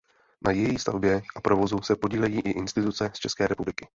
Na 0.45 0.51
její 0.51 0.79
stavbě 0.79 1.21
a 1.35 1.41
provozu 1.41 1.81
se 1.81 1.95
podílejí 1.95 2.39
i 2.41 2.49
instituce 2.51 3.11
z 3.13 3.19
České 3.19 3.47
republiky. 3.47 3.87